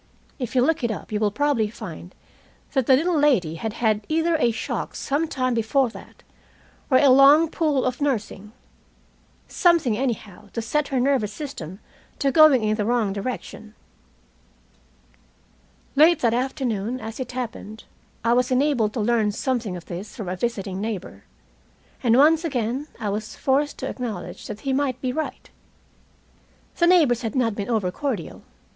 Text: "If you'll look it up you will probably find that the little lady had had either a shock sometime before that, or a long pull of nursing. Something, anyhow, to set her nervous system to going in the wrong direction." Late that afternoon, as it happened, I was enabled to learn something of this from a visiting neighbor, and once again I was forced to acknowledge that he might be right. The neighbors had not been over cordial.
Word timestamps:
"If 0.39 0.55
you'll 0.55 0.65
look 0.65 0.83
it 0.83 0.89
up 0.89 1.11
you 1.11 1.19
will 1.19 1.29
probably 1.29 1.69
find 1.69 2.15
that 2.73 2.87
the 2.87 2.95
little 2.95 3.19
lady 3.19 3.53
had 3.57 3.73
had 3.73 4.03
either 4.09 4.35
a 4.39 4.49
shock 4.49 4.95
sometime 4.95 5.53
before 5.53 5.89
that, 5.89 6.23
or 6.89 6.97
a 6.97 7.09
long 7.09 7.47
pull 7.51 7.85
of 7.85 8.01
nursing. 8.01 8.51
Something, 9.47 9.95
anyhow, 9.95 10.49
to 10.53 10.59
set 10.63 10.87
her 10.87 10.99
nervous 10.99 11.31
system 11.31 11.79
to 12.17 12.31
going 12.31 12.63
in 12.63 12.77
the 12.77 12.83
wrong 12.85 13.13
direction." 13.13 13.75
Late 15.95 16.21
that 16.21 16.33
afternoon, 16.33 16.99
as 16.99 17.19
it 17.19 17.33
happened, 17.33 17.83
I 18.23 18.33
was 18.33 18.49
enabled 18.49 18.93
to 18.93 19.01
learn 19.01 19.31
something 19.31 19.77
of 19.77 19.85
this 19.85 20.15
from 20.15 20.27
a 20.29 20.35
visiting 20.35 20.81
neighbor, 20.81 21.25
and 22.01 22.17
once 22.17 22.43
again 22.43 22.87
I 22.99 23.09
was 23.09 23.35
forced 23.35 23.77
to 23.77 23.87
acknowledge 23.89 24.47
that 24.47 24.61
he 24.61 24.73
might 24.73 24.99
be 24.99 25.13
right. 25.13 25.47
The 26.77 26.87
neighbors 26.87 27.21
had 27.21 27.35
not 27.35 27.53
been 27.53 27.69
over 27.69 27.91
cordial. 27.91 28.41